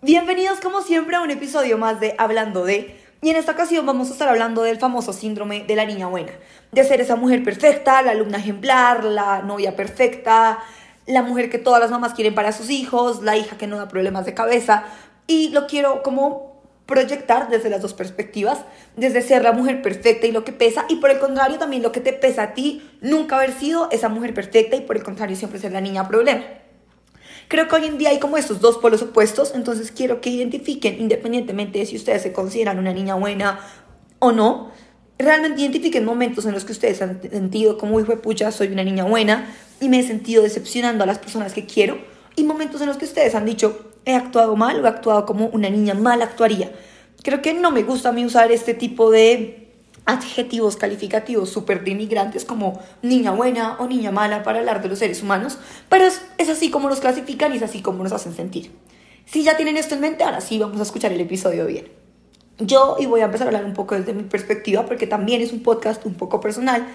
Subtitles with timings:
[0.00, 2.94] Bienvenidos como siempre a un episodio más de Hablando de...
[3.20, 6.30] Y en esta ocasión vamos a estar hablando del famoso síndrome de la niña buena.
[6.70, 10.60] De ser esa mujer perfecta, la alumna ejemplar, la novia perfecta,
[11.06, 13.88] la mujer que todas las mamás quieren para sus hijos, la hija que no da
[13.88, 14.84] problemas de cabeza.
[15.26, 18.60] Y lo quiero como proyectar desde las dos perspectivas,
[18.94, 21.90] desde ser la mujer perfecta y lo que pesa, y por el contrario también lo
[21.90, 25.34] que te pesa a ti, nunca haber sido esa mujer perfecta y por el contrario
[25.34, 26.44] siempre ser la niña problema.
[27.48, 31.00] Creo que hoy en día hay como estos dos polos opuestos, entonces quiero que identifiquen,
[31.00, 33.60] independientemente de si ustedes se consideran una niña buena
[34.18, 34.70] o no,
[35.18, 38.84] realmente identifiquen momentos en los que ustedes han sentido como hijo de pucha, soy una
[38.84, 41.98] niña buena y me he sentido decepcionando a las personas que quiero,
[42.36, 45.46] y momentos en los que ustedes han dicho, he actuado mal o he actuado como
[45.46, 46.72] una niña mal actuaría.
[47.22, 49.67] Creo que no me gusta a mí usar este tipo de
[50.08, 55.22] adjetivos calificativos súper denigrantes como niña buena o niña mala para hablar de los seres
[55.22, 55.58] humanos,
[55.90, 58.72] pero es, es así como los clasifican y es así como nos hacen sentir.
[59.26, 61.88] Si ya tienen esto en mente, ahora sí vamos a escuchar el episodio bien.
[62.58, 65.52] Yo, y voy a empezar a hablar un poco desde mi perspectiva, porque también es
[65.52, 66.88] un podcast un poco personal,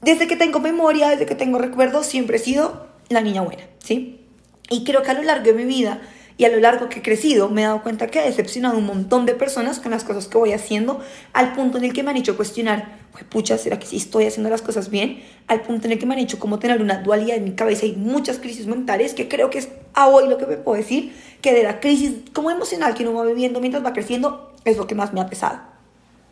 [0.00, 4.26] desde que tengo memoria, desde que tengo recuerdos, siempre he sido la niña buena, ¿sí?
[4.70, 6.00] Y creo que a lo largo de mi vida
[6.38, 8.86] y a lo largo que he crecido me he dado cuenta que he decepcionado un
[8.86, 11.00] montón de personas con las cosas que voy haciendo,
[11.32, 12.96] al punto en el que me han hecho cuestionar,
[13.28, 15.20] pucha, ¿será que sí estoy haciendo las cosas bien?
[15.48, 17.86] Al punto en el que me han hecho como tener una dualidad en mi cabeza
[17.86, 21.12] y muchas crisis mentales, que creo que es a hoy lo que me puedo decir,
[21.42, 24.86] que de la crisis como emocional que uno va viviendo mientras va creciendo, es lo
[24.86, 25.58] que más me ha pesado.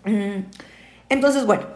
[0.04, 0.44] Mm.
[1.08, 1.66] Entonces, bueno,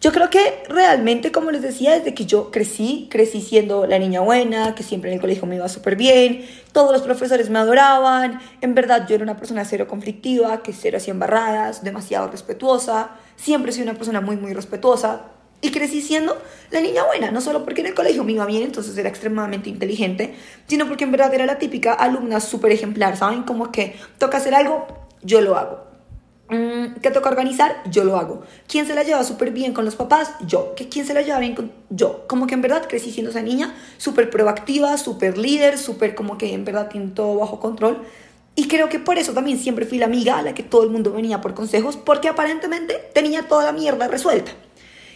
[0.00, 4.22] yo creo que realmente, como les decía, desde que yo crecí, crecí siendo la niña
[4.22, 8.40] buena, que siempre en el colegio me iba súper bien, todos los profesores me adoraban,
[8.62, 13.72] en verdad yo era una persona cero conflictiva, que cero hacía embarradas, demasiado respetuosa, siempre
[13.72, 15.26] soy una persona muy, muy respetuosa,
[15.60, 18.62] y crecí siendo la niña buena, no solo porque en el colegio me iba bien,
[18.62, 20.34] entonces era extremadamente inteligente,
[20.66, 23.42] sino porque en verdad era la típica alumna súper ejemplar, ¿saben?
[23.42, 24.86] Como que toca hacer algo,
[25.22, 25.89] yo lo hago
[26.50, 27.80] Mm, ¿Qué toca organizar?
[27.90, 28.42] Yo lo hago.
[28.66, 30.32] ¿Quién se la lleva súper bien con los papás?
[30.46, 30.74] Yo.
[30.74, 32.24] ¿Que ¿Quién se la lleva bien con yo?
[32.26, 36.52] Como que en verdad crecí siendo esa niña súper proactiva, súper líder, súper como que
[36.52, 37.98] en verdad tiene todo bajo control.
[38.56, 40.90] Y creo que por eso también siempre fui la amiga a la que todo el
[40.90, 44.52] mundo venía por consejos, porque aparentemente tenía toda la mierda resuelta.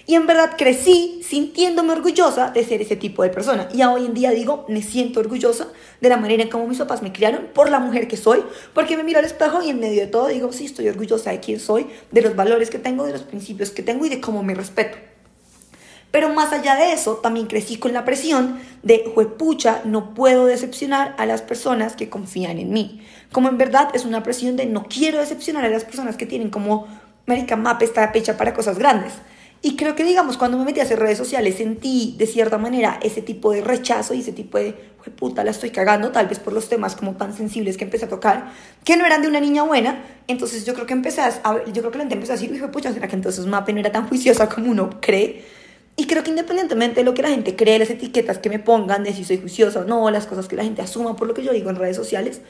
[0.06, 3.68] Y en verdad crecí sintiéndome orgullosa de ser ese tipo de persona.
[3.72, 5.68] Y hoy en día digo, me siento orgullosa
[6.00, 8.44] de la manera en cómo mis papás me criaron, por la mujer que soy,
[8.74, 11.40] porque me miro al espejo y en medio de todo digo, sí, estoy orgullosa de
[11.40, 14.42] quién soy, de los valores que tengo, de los principios que tengo y de cómo
[14.42, 14.98] me respeto.
[16.10, 21.16] Pero más allá de eso, también crecí con la presión de, juepucha, no puedo decepcionar
[21.18, 23.04] a las personas que confían en mí.
[23.32, 26.50] Como en verdad es una presión de no quiero decepcionar a las personas que tienen
[26.50, 26.86] como,
[27.26, 29.14] América Map está pecha para cosas grandes.
[29.64, 33.00] Y creo que, digamos, cuando me metí a hacer redes sociales, sentí de cierta manera
[33.02, 34.74] ese tipo de rechazo y ese tipo de,
[35.16, 38.10] puta, la estoy cagando, tal vez por los temas como tan sensibles que empecé a
[38.10, 38.52] tocar,
[38.84, 40.04] que no eran de una niña buena.
[40.28, 42.70] Entonces yo creo que empecé a, yo creo que la gente empezó a decir, hijo
[42.70, 45.42] pucha, ¿será que entonces Mape no era tan juiciosa como uno cree?
[45.96, 49.02] Y creo que independientemente de lo que la gente cree, las etiquetas que me pongan
[49.02, 51.42] de si soy juiciosa o no, las cosas que la gente asuma por lo que
[51.42, 52.42] yo digo en redes sociales,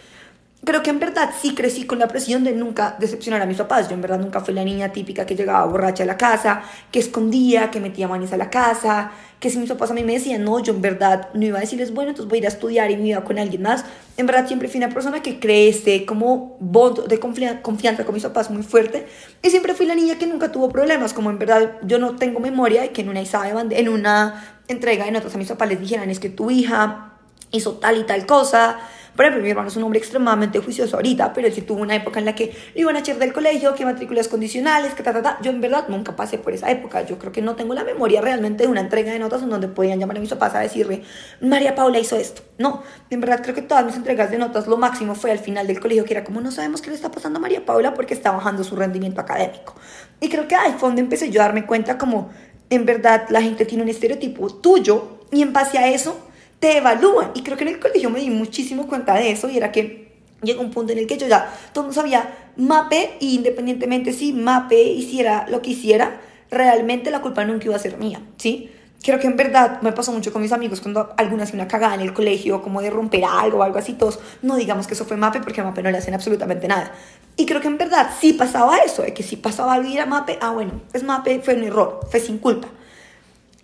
[0.65, 3.89] creo que en verdad sí crecí con la presión de nunca decepcionar a mis papás.
[3.89, 6.99] Yo en verdad nunca fui la niña típica que llegaba borracha a la casa, que
[6.99, 10.43] escondía, que metía manis a la casa, que si mis papás a mí me decían,
[10.45, 12.91] no, yo en verdad no iba a decirles, bueno, entonces voy a ir a estudiar
[12.91, 13.85] y me iba con alguien más.
[14.17, 18.51] En verdad siempre fui una persona que crece como bond de confianza con mis papás
[18.51, 19.07] muy fuerte.
[19.43, 22.41] Y siempre fui la niña que nunca tuvo problemas, como en verdad yo no tengo
[22.41, 26.09] memoria y que en una, en una entrega de notas a mis papás les dijeran,
[26.11, 27.11] es que tu hija
[27.51, 28.79] hizo tal y tal cosa
[29.17, 31.95] por ejemplo, mi hermano es un hombre extremadamente juicioso ahorita, pero él sí tuvo una
[31.95, 35.23] época en la que iban a echar del colegio, que matrículas condicionales, que ta, ta,
[35.23, 35.39] ta.
[35.41, 37.03] Yo en verdad nunca pasé por esa época.
[37.03, 39.69] Yo creo que no tengo la memoria realmente de una entrega de notas en donde
[39.69, 41.03] podían llamar a mis papás a decirle,
[41.41, 42.43] María Paula hizo esto.
[42.59, 45.67] No, en verdad creo que todas mis entregas de notas, lo máximo fue al final
[45.67, 48.15] del colegio, que era como, no sabemos qué le está pasando a María Paula porque
[48.15, 49.75] está bajando su rendimiento académico.
[50.21, 52.31] Y creo que fue donde empecé yo a darme cuenta como,
[52.71, 56.17] en verdad, la gente tiene un estereotipo tuyo y en base a eso
[56.65, 57.33] te evalúan.
[57.35, 60.15] Y creo que en el colegio me di muchísimo cuenta de eso y era que
[60.41, 64.83] llegó un punto en el que yo ya todo sabía mape y independientemente si mape
[64.83, 68.71] hiciera lo que hiciera, realmente la culpa nunca iba a ser mía, ¿sí?
[69.03, 71.97] Creo que en verdad me pasó mucho con mis amigos cuando alguna hacía una cagada
[71.97, 75.05] en el colegio, como de romper algo o algo así, todos, no digamos que eso
[75.05, 76.93] fue MAPE porque a MAPE no le hacen absolutamente nada.
[77.37, 80.07] Y creo que en verdad sí pasaba eso, de que si pasaba algo y era
[80.07, 82.69] MAPE, ah bueno, es MAPE, fue un error, fue sin culpa.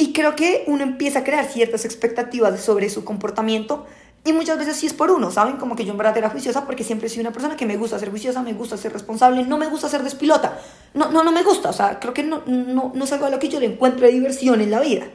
[0.00, 3.84] Y creo que uno empieza a crear ciertas expectativas sobre su comportamiento
[4.24, 5.58] y muchas veces sí es por uno, ¿saben?
[5.58, 7.98] Como que yo en verdad era juiciosa porque siempre soy una persona que me gusta
[7.98, 10.58] ser juiciosa, me gusta ser responsable, no me gusta ser despilota.
[10.94, 13.30] No, no, no me gusta, o sea, creo que no, no, no es algo a
[13.30, 15.06] lo que yo le encuentro diversión en la vida.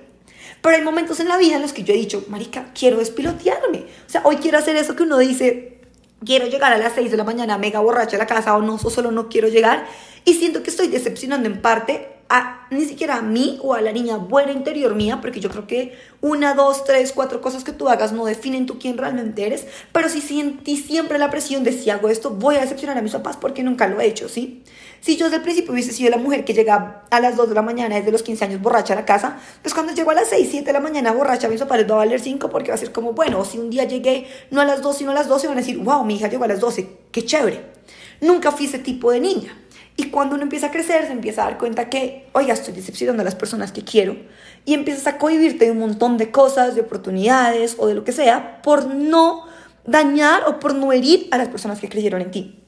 [0.62, 3.88] Pero hay momentos en la vida en los que yo he dicho, marica, quiero despilotearme.
[4.06, 5.82] O sea, hoy quiero hacer eso que uno dice,
[6.24, 8.76] quiero llegar a las 6 de la mañana mega borracha a la casa o no,
[8.76, 9.88] o solo no quiero llegar
[10.26, 13.92] y siento que estoy decepcionando en parte a ni siquiera a mí o a la
[13.92, 17.88] niña buena interior mía, porque yo creo que una, dos, tres, cuatro cosas que tú
[17.88, 21.90] hagas no definen tú quién realmente eres, pero si sentí siempre la presión de si
[21.90, 24.64] hago esto voy a decepcionar a mis papás porque nunca lo he hecho, ¿sí?
[25.02, 27.56] Si yo desde el principio hubiese sido la mujer que llega a las 2 de
[27.56, 30.30] la mañana desde los 15 años borracha a la casa, pues cuando llego a las
[30.30, 32.72] 6, 7 de la mañana borracha a mis papás les va a valer 5 porque
[32.72, 35.14] va a ser como, bueno, si un día llegué no a las 2 sino a
[35.14, 37.76] las 12 van a decir, wow, mi hija llegó a las 12, qué chévere.
[38.22, 39.56] Nunca fui ese tipo de niña.
[39.98, 43.22] Y cuando uno empieza a crecer, se empieza a dar cuenta que, oiga, estoy decepcionando
[43.22, 44.18] a las personas que quiero.
[44.66, 48.12] Y empiezas a cohibirte de un montón de cosas, de oportunidades o de lo que
[48.12, 49.46] sea, por no
[49.86, 52.60] dañar o por no herir a las personas que creyeron en ti.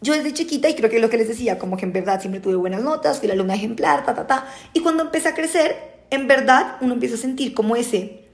[0.00, 2.40] Yo desde chiquita, y creo que lo que les decía, como que en verdad siempre
[2.40, 4.46] tuve buenas notas, fui la alumna ejemplar, ta, ta, ta.
[4.72, 5.74] Y cuando empecé a crecer,
[6.10, 8.24] en verdad uno empieza a sentir como ese,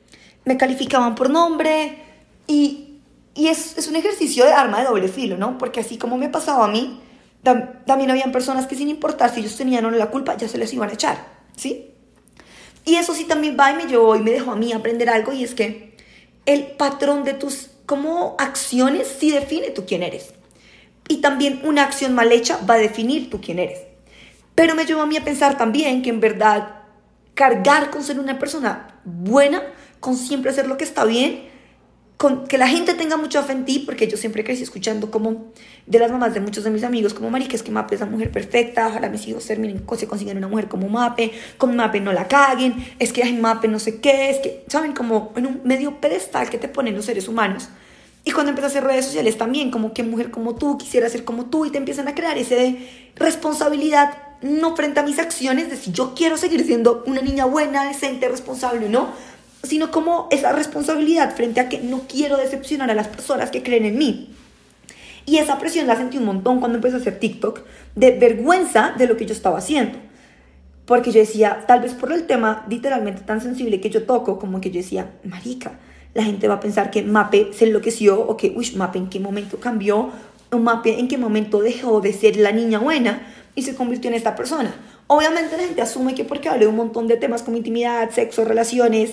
[0.44, 1.98] me calificaban por nombre
[2.46, 2.98] y,
[3.34, 5.56] y es, es un ejercicio de arma de doble filo, ¿no?
[5.56, 7.00] Porque así como me pasaba a mí,
[7.42, 10.58] también habían personas que sin importar si ellos tenían o no la culpa, ya se
[10.58, 11.90] les iban a echar, ¿sí?
[12.84, 15.32] Y eso sí también va y me llevó y me dejó a mí aprender algo
[15.32, 15.96] y es que
[16.46, 20.34] el patrón de tus como acciones sí define tú quién eres.
[21.08, 23.80] Y también una acción mal hecha va a definir tú quién eres.
[24.54, 26.82] Pero me llevó a mí a pensar también que en verdad
[27.34, 29.62] cargar con ser una persona buena,
[30.00, 31.48] con siempre hacer lo que está bien,
[32.48, 35.52] que la gente tenga mucha fe en ti, porque yo siempre crecí escuchando como
[35.86, 38.06] de las mamás de muchos de mis amigos, como Marica, es que Mape es la
[38.06, 42.12] mujer perfecta, ojalá mis hijos terminen, se consigan una mujer como Mape, con Mape no
[42.12, 44.92] la caguen, es que hay Mape no sé qué, es que, ¿saben?
[44.92, 47.68] Como en un medio pedestal que te ponen los seres humanos.
[48.24, 51.24] Y cuando empiezas a hacer redes sociales también, como que mujer como tú, quisiera ser
[51.24, 55.70] como tú, y te empiezan a crear ese de responsabilidad, no frente a mis acciones,
[55.70, 59.08] de si yo quiero seguir siendo una niña buena, decente, responsable o no,
[59.62, 63.84] sino como esa responsabilidad frente a que no quiero decepcionar a las personas que creen
[63.84, 64.34] en mí.
[65.24, 67.60] Y esa presión la sentí un montón cuando empecé a hacer TikTok,
[67.94, 69.98] de vergüenza de lo que yo estaba haciendo.
[70.84, 74.60] Porque yo decía, tal vez por el tema literalmente tan sensible que yo toco, como
[74.60, 75.78] que yo decía, marica,
[76.14, 79.20] la gente va a pensar que Mape se enloqueció o que, uy, Mape en qué
[79.20, 80.10] momento cambió,
[80.50, 84.16] o Mape en qué momento dejó de ser la niña buena y se convirtió en
[84.16, 84.74] esta persona.
[85.06, 89.12] Obviamente la gente asume que porque hablé un montón de temas como intimidad, sexo, relaciones,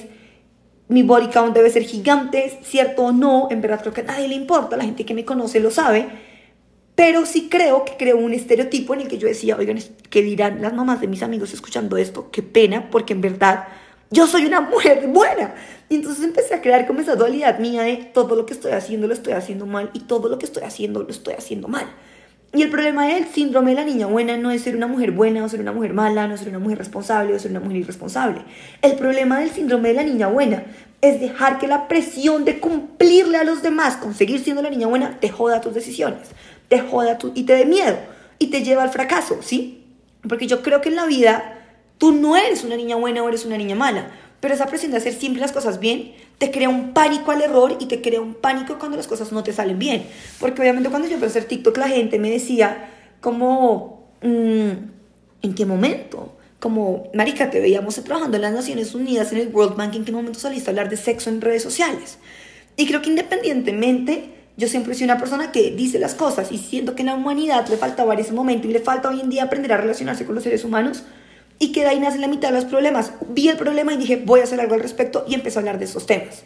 [0.90, 4.28] mi body count debe ser gigante, cierto o no, en verdad creo que a nadie
[4.28, 6.08] le importa, la gente que me conoce lo sabe,
[6.96, 10.62] pero sí creo que creo un estereotipo en el que yo decía, oigan, ¿qué dirán
[10.62, 12.30] las mamás de mis amigos escuchando esto?
[12.32, 13.68] Qué pena, porque en verdad
[14.10, 15.56] yo soy una mujer buena.
[15.88, 19.08] Y entonces empecé a crear como esa dualidad mía de todo lo que estoy haciendo
[19.08, 21.88] lo estoy haciendo mal y todo lo que estoy haciendo lo estoy haciendo mal.
[22.52, 25.44] Y el problema del síndrome de la niña buena no es ser una mujer buena
[25.44, 28.42] o ser una mujer mala, no ser una mujer responsable o ser una mujer irresponsable.
[28.82, 30.64] El problema del síndrome de la niña buena
[31.02, 35.20] es dejar que la presión de cumplirle a los demás, conseguir siendo la niña buena,
[35.20, 36.30] te joda tus decisiones,
[36.68, 37.98] te joda tu, y te dé miedo
[38.40, 39.86] y te lleva al fracaso, ¿sí?
[40.28, 41.60] Porque yo creo que en la vida
[42.00, 44.10] tú no eres una niña buena o eres una niña mala,
[44.40, 47.78] pero esa presión de hacer siempre las cosas bien te crea un pánico al error
[47.80, 50.06] y te crea un pánico cuando las cosas no te salen bien.
[50.40, 52.90] Porque obviamente cuando yo empecé a hacer TikTok la gente me decía
[53.20, 54.72] como, mm,
[55.42, 56.38] ¿en qué momento?
[56.60, 60.12] Como, marica, te veíamos trabajando en las Naciones Unidas, en el World Bank, ¿en qué
[60.12, 62.18] momento saliste a hablar de sexo en redes sociales?
[62.76, 66.96] Y creo que independientemente, yo siempre soy una persona que dice las cosas y siento
[66.96, 69.74] que en la humanidad le faltaba ese momento y le falta hoy en día aprender
[69.74, 71.04] a relacionarse con los seres humanos
[71.60, 73.12] y que de ahí nace la mitad de los problemas.
[73.30, 75.78] Vi el problema y dije, voy a hacer algo al respecto y empecé a hablar
[75.78, 76.44] de esos temas.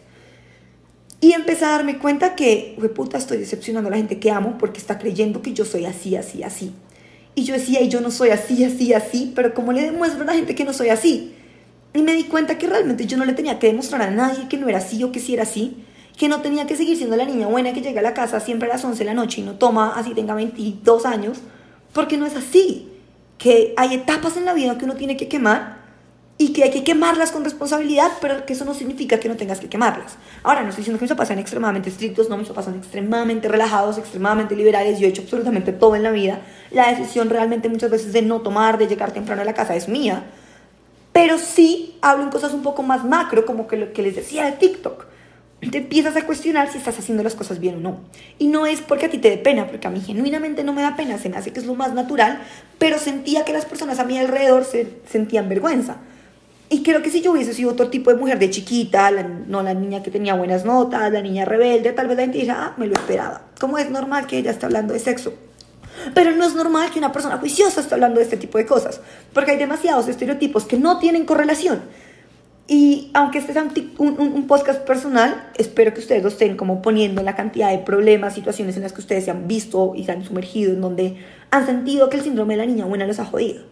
[1.20, 4.78] Y empecé a darme cuenta que, puta, estoy decepcionando a la gente que amo porque
[4.78, 6.74] está creyendo que yo soy así, así, así.
[7.36, 10.26] Y yo decía, y yo no soy así, así, así, pero como le demuestro a
[10.26, 11.34] la gente que no soy así?
[11.94, 14.58] Y me di cuenta que realmente yo no le tenía que demostrar a nadie que
[14.58, 15.84] no era así o que sí era así,
[16.18, 18.68] que no tenía que seguir siendo la niña buena que llega a la casa siempre
[18.68, 21.38] a las 11 de la noche y no toma así tenga 22 años,
[21.92, 22.93] porque no es así
[23.44, 25.76] que hay etapas en la vida que uno tiene que quemar
[26.38, 29.60] y que hay que quemarlas con responsabilidad, pero que eso no significa que no tengas
[29.60, 30.16] que quemarlas.
[30.42, 33.46] Ahora, no estoy diciendo que mis papás sean extremadamente estrictos, no, mis papás son extremadamente
[33.46, 36.40] relajados, extremadamente liberales, yo he hecho absolutamente todo en la vida.
[36.70, 39.90] La decisión realmente muchas veces de no tomar, de llegar temprano a la casa es
[39.90, 40.24] mía,
[41.12, 44.46] pero sí hablo en cosas un poco más macro, como que lo que les decía
[44.46, 45.04] de TikTok
[45.70, 48.00] te empiezas a cuestionar si estás haciendo las cosas bien o no.
[48.38, 50.82] Y no es porque a ti te dé pena, porque a mí genuinamente no me
[50.82, 52.40] da pena, se me hace que es lo más natural,
[52.78, 55.96] pero sentía que las personas a mi alrededor se sentían vergüenza.
[56.70, 59.10] Y creo que si yo hubiese sido otro tipo de mujer de chiquita,
[59.46, 62.56] no la niña que tenía buenas notas, la niña rebelde, tal vez la gente diría,
[62.58, 63.42] ah, me lo esperaba.
[63.60, 65.34] ¿Cómo es normal que ella esté hablando de sexo?
[66.14, 69.00] Pero no es normal que una persona juiciosa esté hablando de este tipo de cosas,
[69.32, 71.82] porque hay demasiados estereotipos que no tienen correlación.
[72.66, 73.62] Y aunque este sea
[73.98, 77.78] un, un, podcast personal, espero que ustedes lo estén como poniendo en la cantidad de
[77.78, 81.16] problemas, situaciones en las que ustedes se han visto y se han sumergido, en donde
[81.50, 83.64] han sentido que el síndrome de la niña buena los ha jodido.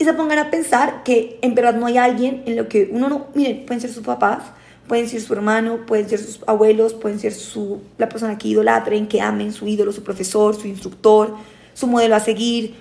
[0.00, 3.08] Y se pongan a pensar que en verdad no hay alguien en lo que uno
[3.08, 4.42] no, miren, pueden ser sus papás,
[4.88, 9.06] pueden ser su hermano, pueden ser sus abuelos, pueden ser su, la persona que idolatren,
[9.06, 11.36] que amen su ídolo, su profesor, su instructor,
[11.74, 12.74] su modelo a seguir,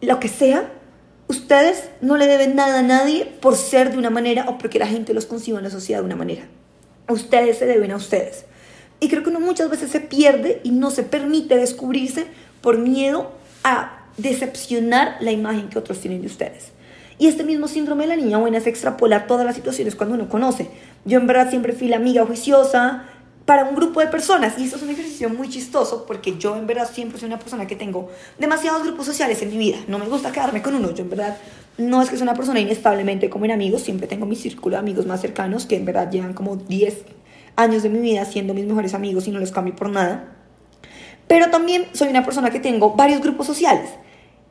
[0.00, 0.70] lo que sea,
[1.30, 4.88] Ustedes no le deben nada a nadie por ser de una manera o porque la
[4.88, 6.42] gente los conciba en la sociedad de una manera.
[7.08, 8.46] Ustedes se deben a ustedes.
[8.98, 12.26] Y creo que uno muchas veces se pierde y no se permite descubrirse
[12.60, 13.30] por miedo
[13.62, 16.72] a decepcionar la imagen que otros tienen de ustedes.
[17.16, 20.16] Y este mismo síndrome de la niña buena se extrapola a todas las situaciones cuando
[20.16, 20.68] uno conoce.
[21.04, 23.04] Yo en verdad siempre fui la amiga juiciosa,
[23.50, 24.56] para un grupo de personas.
[24.60, 27.66] Y esto es un ejercicio muy chistoso porque yo en verdad siempre soy una persona
[27.66, 29.78] que tengo demasiados grupos sociales en mi vida.
[29.88, 30.94] No me gusta quedarme con uno.
[30.94, 31.36] Yo en verdad
[31.76, 33.82] no es que soy una persona inestablemente como en amigos.
[33.82, 36.98] Siempre tengo mi círculo de amigos más cercanos que en verdad llevan como 10
[37.56, 40.32] años de mi vida siendo mis mejores amigos y no los cambio por nada.
[41.26, 43.90] Pero también soy una persona que tengo varios grupos sociales.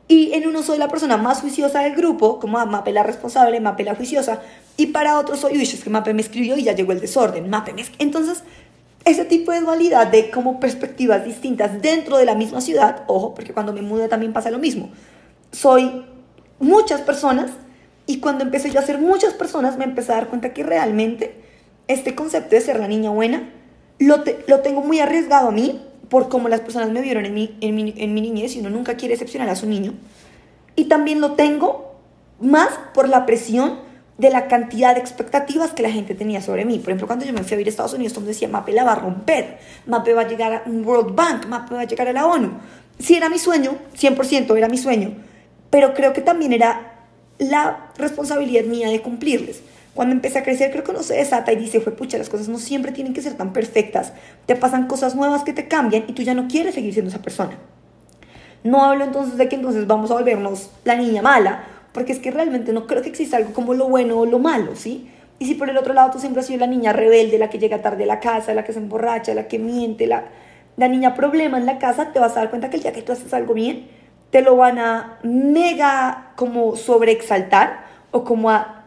[0.08, 3.84] Y en uno soy la persona más juiciosa del grupo, como Mape la responsable, Mape
[3.84, 4.42] la juiciosa,
[4.76, 7.48] y para otro soy, uy, es que Mape me escribió y ya llegó el desorden,
[7.48, 7.84] Mape me...
[8.00, 8.42] Entonces,
[9.04, 13.52] ese tipo de dualidad de como perspectivas distintas dentro de la misma ciudad, ojo, porque
[13.52, 14.90] cuando me mudé también pasa lo mismo.
[15.52, 16.04] Soy
[16.58, 17.50] muchas personas
[18.06, 21.34] y cuando empecé yo a ser muchas personas me empecé a dar cuenta que realmente
[21.88, 23.50] este concepto de ser la niña buena
[23.98, 27.56] lo, lo tengo muy arriesgado a mí por cómo las personas me vieron en mi,
[27.60, 29.94] en, mi, en mi niñez y uno nunca quiere decepcionar a su niño.
[30.76, 31.94] Y también lo tengo
[32.40, 33.78] más por la presión
[34.20, 36.78] de la cantidad de expectativas que la gente tenía sobre mí.
[36.78, 38.84] Por ejemplo, cuando yo me fui a vivir a Estados Unidos, todo decía, Mape la
[38.84, 42.06] va a romper, Mape va a llegar a un World Bank, Mape va a llegar
[42.06, 42.50] a la ONU.
[42.98, 45.14] Sí era mi sueño, 100% era mi sueño,
[45.70, 47.06] pero creo que también era
[47.38, 49.62] la responsabilidad mía de cumplirles.
[49.94, 52.48] Cuando empecé a crecer, creo que uno se desata y dice, fue pucha, las cosas
[52.48, 54.12] no siempre tienen que ser tan perfectas.
[54.44, 57.22] Te pasan cosas nuevas que te cambian y tú ya no quieres seguir siendo esa
[57.22, 57.56] persona.
[58.62, 62.30] No hablo entonces de que entonces vamos a volvernos la niña mala porque es que
[62.30, 65.10] realmente no creo que exista algo como lo bueno o lo malo, ¿sí?
[65.38, 67.58] Y si por el otro lado tú siempre has sido la niña rebelde, la que
[67.58, 70.24] llega tarde a la casa, la que se emborracha, la que miente, la,
[70.76, 73.02] la niña problema en la casa, te vas a dar cuenta que el día que
[73.02, 73.88] tú haces algo bien,
[74.30, 78.84] te lo van a mega como sobreexaltar o como a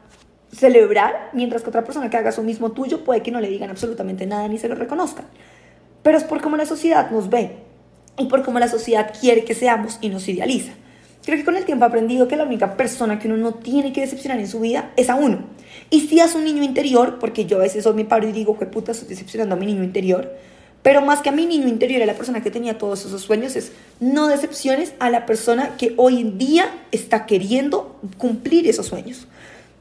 [0.52, 3.70] celebrar, mientras que otra persona que haga eso mismo tuyo puede que no le digan
[3.70, 5.26] absolutamente nada ni se lo reconozcan.
[6.04, 7.58] Pero es por cómo la sociedad nos ve
[8.18, 10.74] y por cómo la sociedad quiere que seamos y nos idealiza.
[11.26, 13.94] Creo que con el tiempo he aprendido que la única persona que uno no tiene
[13.94, 15.46] que decepcionar en su vida es a uno.
[15.90, 18.56] Y si es un niño interior, porque yo a veces soy mi paro y digo,
[18.58, 20.34] puta, estoy decepcionando a mi niño interior.
[20.82, 23.56] Pero más que a mi niño interior, a la persona que tenía todos esos sueños,
[23.56, 29.26] es no decepciones a la persona que hoy en día está queriendo cumplir esos sueños.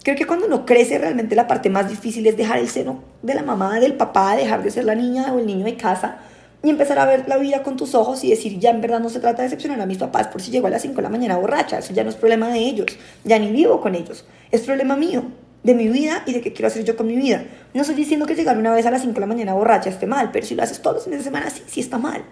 [0.04, 3.34] Creo que cuando uno crece, realmente la parte más difícil es dejar el seno de
[3.34, 6.20] la mamá, del papá, dejar de ser la niña o el niño de casa
[6.62, 9.08] y empezar a ver la vida con tus ojos y decir, ya en verdad no
[9.08, 11.08] se trata de decepcionar a mis papás por si llego a las 5 de la
[11.08, 12.86] mañana borracha, eso ya no es problema de ellos,
[13.24, 15.24] ya ni vivo con ellos, es problema mío,
[15.62, 17.44] de mi vida y de qué quiero hacer yo con mi vida.
[17.74, 20.06] No estoy diciendo que llegar una vez a las 5 de la mañana borracha esté
[20.06, 22.24] mal, pero si lo haces todos los fines de semana, sí, sí está mal.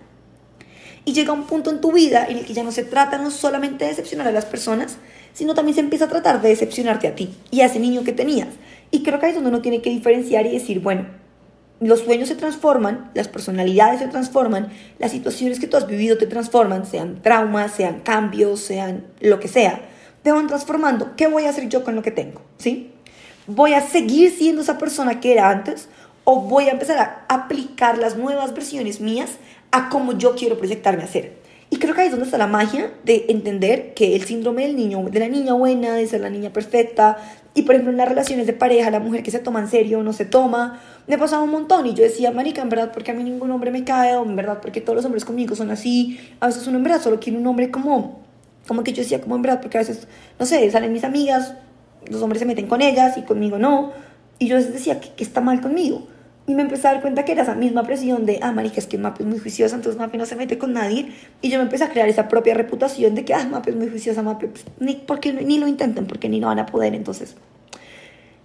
[1.05, 3.31] Y llega un punto en tu vida en el que ya no se trata no
[3.31, 4.99] solamente de decepcionar a las personas,
[5.33, 8.13] sino también se empieza a tratar de decepcionarte a ti y a ese niño que
[8.13, 8.49] tenías.
[8.91, 11.07] Y creo que ahí es donde uno tiene que diferenciar y decir, bueno,
[11.81, 14.69] los sueños se transforman, las personalidades se transforman,
[14.99, 19.49] las situaciones que tú has vivido te transforman, sean traumas, sean cambios, sean lo que
[19.49, 19.81] sea,
[20.23, 21.17] te van transformando.
[21.17, 22.43] ¿Qué voy a hacer yo con lo que tengo?
[22.59, 22.93] ¿Sí?
[23.47, 25.89] ¿Voy a seguir siendo esa persona que era antes
[26.25, 29.39] o voy a empezar a aplicar las nuevas versiones mías
[29.73, 31.41] a cómo yo quiero proyectarme a ser?
[31.71, 34.77] Y creo que ahí es donde está la magia de entender que el síndrome del
[34.77, 37.17] niño, de la niña buena, de ser la niña perfecta,
[37.55, 40.03] y por ejemplo en las relaciones de pareja, la mujer que se toma en serio
[40.03, 40.81] no se toma,
[41.11, 43.73] me pasaba un montón y yo decía, marica, en verdad, porque a mí ningún hombre
[43.73, 46.79] me cae, o en verdad, porque todos los hombres conmigo son así, a veces uno
[46.79, 48.21] en verdad solo quiere un hombre como,
[48.69, 50.07] como que yo decía, como en verdad, porque a veces,
[50.39, 51.55] no sé, salen mis amigas,
[52.09, 53.93] los hombres se meten con ellas y conmigo no,
[54.39, 56.07] y yo veces decía, ¿qué, está mal conmigo?
[56.47, 58.87] Y me empecé a dar cuenta que era esa misma presión de, ah, marica, es
[58.87, 61.13] que Mape es muy juiciosa, entonces Mape no se mete con nadie.
[61.43, 63.89] Y yo me empecé a crear esa propia reputación de que, ah, Mape es muy
[63.89, 67.37] juiciosa, Mape, pues, ni, porque, ni lo intenten, porque ni lo van a poder, entonces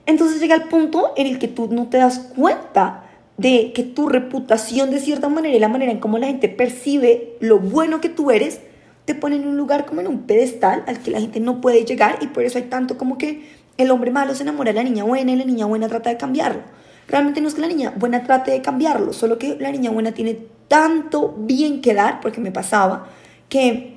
[0.05, 3.03] entonces llega el punto en el que tú no te das cuenta
[3.37, 7.35] de que tu reputación de cierta manera y la manera en cómo la gente percibe
[7.39, 8.61] lo bueno que tú eres,
[9.05, 11.85] te pone en un lugar como en un pedestal al que la gente no puede
[11.85, 13.43] llegar y por eso hay tanto como que
[13.77, 16.17] el hombre malo se enamora de la niña buena y la niña buena trata de
[16.17, 16.61] cambiarlo.
[17.07, 20.13] Realmente no es que la niña buena trate de cambiarlo, solo que la niña buena
[20.13, 23.07] tiene tanto bien que dar, porque me pasaba,
[23.49, 23.94] que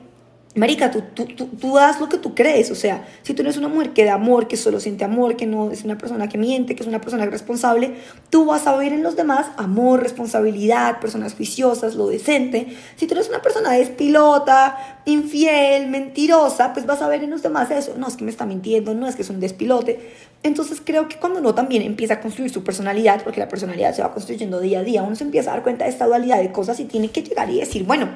[0.59, 3.57] Marica, tú, tú, tú, tú, das lo que tú crees, o sea, si tú eres
[3.57, 6.37] una mujer que da amor, que solo siente amor, que no es una persona que
[6.37, 7.95] miente, que es una persona responsable,
[8.29, 12.77] tú vas a ver en los demás amor, responsabilidad, personas juiciosas, lo decente.
[12.97, 17.71] Si tú eres una persona despilota, infiel, mentirosa, pues vas a ver en los demás
[17.71, 20.13] eso, no es que me está mintiendo, no es que es un despilote.
[20.43, 24.03] Entonces creo que cuando uno también empieza a construir su personalidad, porque la personalidad se
[24.03, 26.51] va construyendo día a día, uno se empieza a dar cuenta de esta dualidad de
[26.51, 28.09] cosas y tiene que llegar y decir, bueno,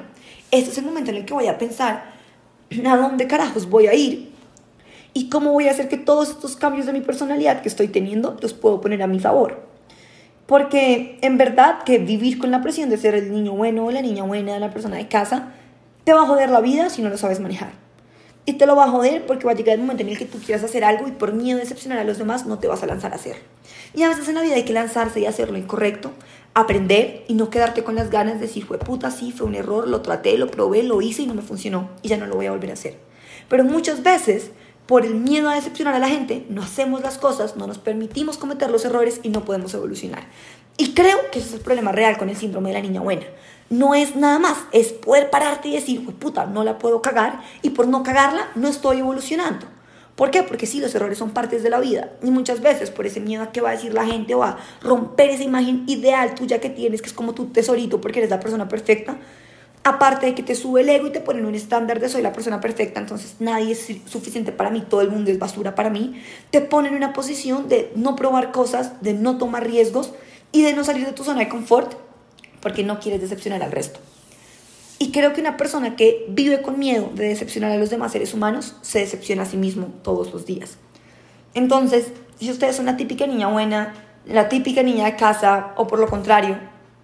[0.51, 2.12] este es el momento en el que voy a pensar
[2.85, 4.31] ¿a dónde carajos voy a ir?
[5.13, 8.37] ¿Y cómo voy a hacer que todos estos cambios de mi personalidad que estoy teniendo
[8.41, 9.67] los puedo poner a mi favor?
[10.47, 14.01] Porque en verdad que vivir con la presión de ser el niño bueno o la
[14.01, 15.53] niña buena, la persona de casa,
[16.03, 17.71] te va a joder la vida si no lo sabes manejar.
[18.45, 20.25] Y te lo va a joder porque va a llegar el momento en el que
[20.25, 22.83] tú quieras hacer algo y por miedo de decepcionar a los demás no te vas
[22.83, 23.37] a lanzar a hacer.
[23.93, 26.11] Y a veces en la vida hay que lanzarse y hacer lo incorrecto,
[26.53, 29.87] aprender y no quedarte con las ganas de decir, fue puta, sí, fue un error,
[29.87, 32.45] lo traté, lo probé, lo hice y no me funcionó y ya no lo voy
[32.45, 32.97] a volver a hacer.
[33.49, 34.51] Pero muchas veces,
[34.85, 38.37] por el miedo a decepcionar a la gente, no hacemos las cosas, no nos permitimos
[38.37, 40.23] cometer los errores y no podemos evolucionar.
[40.77, 43.25] Y creo que ese es el problema real con el síndrome de la niña buena.
[43.69, 47.71] No es nada más, es poder pararte y decir, puta, no la puedo cagar y
[47.71, 49.65] por no cagarla no estoy evolucionando.
[50.15, 50.43] ¿Por qué?
[50.43, 52.11] Porque sí, los errores son partes de la vida.
[52.21, 54.57] Y muchas veces por ese miedo a qué va a decir la gente o a
[54.81, 58.39] romper esa imagen ideal tuya que tienes, que es como tu tesorito porque eres la
[58.39, 59.17] persona perfecta,
[59.83, 62.31] aparte de que te sube el ego y te ponen un estándar de soy la
[62.31, 66.21] persona perfecta, entonces nadie es suficiente para mí, todo el mundo es basura para mí,
[66.51, 70.13] te ponen en una posición de no probar cosas, de no tomar riesgos
[70.51, 71.95] y de no salir de tu zona de confort
[72.61, 73.99] porque no quieres decepcionar al resto.
[75.03, 78.33] Y creo que una persona que vive con miedo de decepcionar a los demás seres
[78.33, 80.77] humanos se decepciona a sí mismo todos los días.
[81.53, 83.95] Entonces, si ustedes son la típica niña buena,
[84.25, 86.57] la típica niña de casa, o por lo contrario,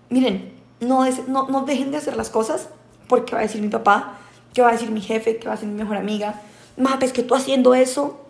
[0.10, 2.70] miren, no, no, no dejen de hacer las cosas
[3.10, 4.18] porque va a decir mi papá,
[4.53, 6.39] que va a decir mi jefe, que va a decir mi mejor amiga.
[6.77, 8.22] Más, es que tú haciendo eso.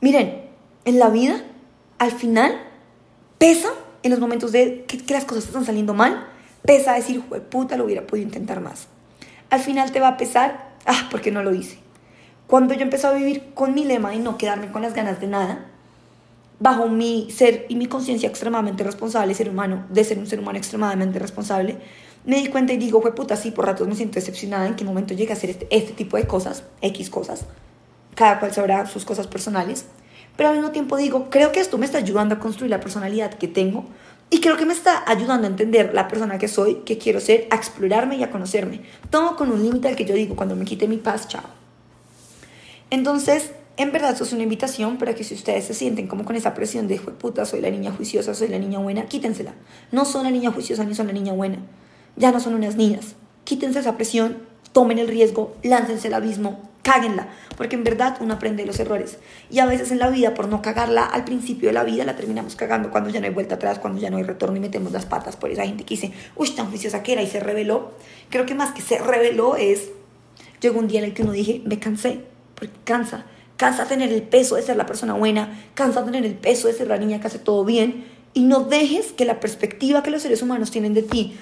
[0.00, 0.48] Miren,
[0.84, 1.44] en la vida,
[2.00, 2.60] al final,
[3.38, 3.70] pesa
[4.02, 6.26] en los momentos de que, que las cosas están saliendo mal
[6.64, 8.88] pesa decir, puta, lo hubiera podido intentar más.
[9.50, 11.78] Al final te va a pesar, ah, porque no lo hice.
[12.46, 15.26] Cuando yo empecé a vivir con mi lema y no quedarme con las ganas de
[15.28, 15.66] nada,
[16.58, 20.58] bajo mi ser y mi conciencia extremadamente responsable, ser humano, de ser un ser humano
[20.58, 21.78] extremadamente responsable,
[22.24, 24.84] me di cuenta y digo, fue puta, sí, por ratos me siento decepcionada en qué
[24.84, 27.46] momento llegue a hacer este, este tipo de cosas, X cosas.
[28.14, 29.86] Cada cual sabrá sus cosas personales.
[30.36, 33.34] Pero al mismo tiempo digo, creo que esto me está ayudando a construir la personalidad
[33.34, 33.86] que tengo,
[34.30, 37.48] y creo que me está ayudando a entender la persona que soy, que quiero ser,
[37.50, 38.82] a explorarme y a conocerme.
[39.10, 41.42] Todo con un límite al que yo digo, cuando me quite mi paz, chao.
[42.90, 46.36] Entonces, en verdad, eso es una invitación para que si ustedes se sienten como con
[46.36, 49.54] esa presión de, puta, soy la niña juiciosa, soy la niña buena, quítensela.
[49.90, 51.58] No son la niña juiciosa ni son la niña buena.
[52.14, 53.16] Ya no son unas niñas.
[53.42, 54.38] Quítense esa presión,
[54.72, 59.18] tomen el riesgo, láncense al abismo, cáguenla, porque en verdad uno aprende los errores.
[59.50, 62.16] Y a veces en la vida, por no cagarla al principio de la vida, la
[62.16, 64.92] terminamos cagando cuando ya no hay vuelta atrás, cuando ya no hay retorno y metemos
[64.92, 67.92] las patas por esa gente que dice, uy, tan juiciosa que era y se reveló.
[68.30, 69.90] Creo que más que se reveló es,
[70.60, 73.26] llegó un día en el que uno dije, me cansé, porque cansa.
[73.56, 76.88] Cansa tener el peso de ser la persona buena, cansa tener el peso de ser
[76.88, 78.06] la niña que hace todo bien.
[78.32, 81.36] Y no dejes que la perspectiva que los seres humanos tienen de ti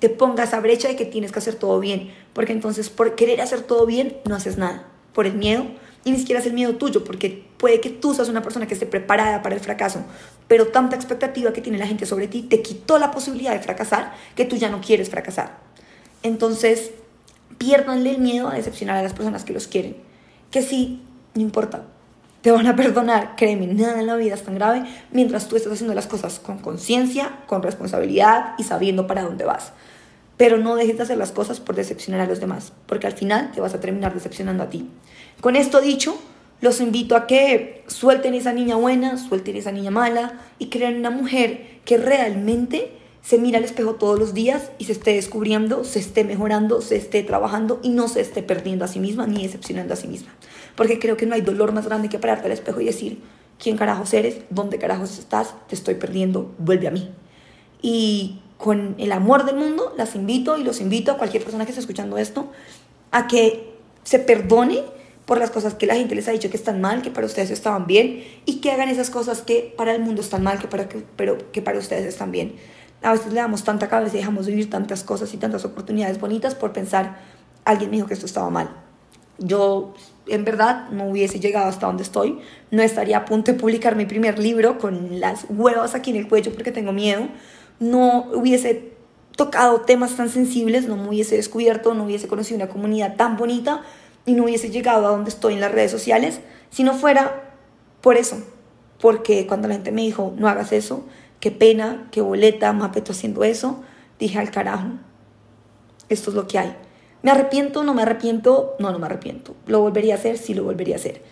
[0.00, 3.40] te ponga esa brecha de que tienes que hacer todo bien, porque entonces por querer
[3.40, 5.66] hacer todo bien no haces nada, por el miedo,
[6.04, 8.74] y ni siquiera es el miedo tuyo, porque puede que tú seas una persona que
[8.74, 10.02] esté preparada para el fracaso,
[10.48, 14.14] pero tanta expectativa que tiene la gente sobre ti te quitó la posibilidad de fracasar
[14.34, 15.58] que tú ya no quieres fracasar.
[16.22, 16.92] Entonces,
[17.58, 19.96] piérdanle el miedo a decepcionar a las personas que los quieren,
[20.50, 21.02] que sí,
[21.34, 21.84] no importa,
[22.42, 25.74] te van a perdonar, créeme, nada en la vida es tan grave mientras tú estás
[25.74, 29.72] haciendo las cosas con conciencia, con responsabilidad y sabiendo para dónde vas.
[30.36, 33.52] Pero no dejes de hacer las cosas por decepcionar a los demás, porque al final
[33.52, 34.88] te vas a terminar decepcionando a ti.
[35.42, 36.18] Con esto dicho,
[36.62, 41.10] los invito a que suelten esa niña buena, suelten esa niña mala y crean una
[41.10, 45.98] mujer que realmente se mira al espejo todos los días y se esté descubriendo, se
[45.98, 49.92] esté mejorando, se esté trabajando y no se esté perdiendo a sí misma ni decepcionando
[49.92, 50.32] a sí misma.
[50.76, 53.20] Porque creo que no hay dolor más grande que pararte al espejo y decir,
[53.58, 54.38] ¿quién carajos eres?
[54.50, 55.54] ¿Dónde carajos estás?
[55.68, 57.10] Te estoy perdiendo, vuelve a mí.
[57.82, 61.70] Y con el amor del mundo, las invito y los invito a cualquier persona que
[61.70, 62.50] esté escuchando esto
[63.10, 64.82] a que se perdone
[65.24, 67.50] por las cosas que la gente les ha dicho que están mal, que para ustedes
[67.50, 70.88] estaban bien, y que hagan esas cosas que para el mundo están mal, que para,
[70.88, 72.56] que, pero que para ustedes están bien.
[73.02, 76.20] A veces le damos tanta cabeza y dejamos de vivir tantas cosas y tantas oportunidades
[76.20, 77.20] bonitas por pensar,
[77.64, 78.70] alguien me dijo que esto estaba mal.
[79.38, 79.94] Yo,
[80.26, 84.06] en verdad, no hubiese llegado hasta donde estoy, no estaría a punto de publicar mi
[84.06, 87.28] primer libro con las huevas aquí en el cuello porque tengo miedo,
[87.78, 88.92] no hubiese
[89.36, 93.82] tocado temas tan sensibles, no me hubiese descubierto, no hubiese conocido una comunidad tan bonita
[94.26, 97.54] y no hubiese llegado a donde estoy en las redes sociales si no fuera
[98.00, 98.36] por eso.
[99.00, 101.06] Porque cuando la gente me dijo, no hagas eso,
[101.40, 103.82] qué pena, qué boleta, Mapeto haciendo eso,
[104.18, 104.88] dije al carajo,
[106.10, 106.76] esto es lo que hay.
[107.22, 107.82] ¿Me arrepiento?
[107.84, 108.76] ¿No me arrepiento?
[108.78, 109.54] No, no me arrepiento.
[109.66, 110.38] ¿Lo volvería a hacer?
[110.38, 111.22] Sí, lo volvería a hacer.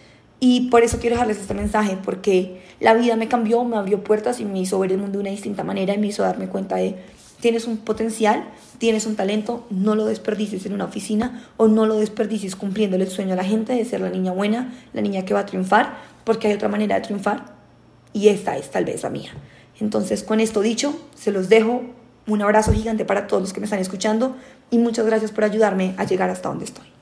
[0.40, 4.38] Y por eso quiero dejarles este mensaje, porque la vida me cambió, me abrió puertas
[4.38, 6.76] y me hizo ver el mundo de una distinta manera y me hizo darme cuenta
[6.76, 6.96] de,
[7.40, 8.44] tienes un potencial,
[8.78, 13.10] tienes un talento, no lo desperdicies en una oficina o no lo desperdicies cumpliéndole el
[13.10, 15.96] sueño a la gente de ser la niña buena, la niña que va a triunfar,
[16.22, 17.56] porque hay otra manera de triunfar
[18.12, 19.32] y esta es tal vez la mía.
[19.80, 21.82] Entonces, con esto dicho, se los dejo.
[22.26, 24.36] Un abrazo gigante para todos los que me están escuchando
[24.70, 26.97] y muchas gracias por ayudarme a llegar hasta donde estoy.